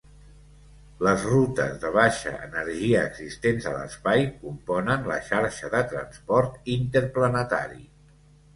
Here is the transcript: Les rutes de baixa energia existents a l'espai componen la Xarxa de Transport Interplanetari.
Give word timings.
Les 1.07 1.25
rutes 1.33 1.75
de 1.83 1.91
baixa 1.97 2.33
energia 2.45 3.03
existents 3.11 3.69
a 3.73 3.75
l'espai 3.75 4.25
componen 4.47 5.07
la 5.15 5.21
Xarxa 5.31 5.73
de 5.77 5.85
Transport 5.95 6.59
Interplanetari. 6.81 7.83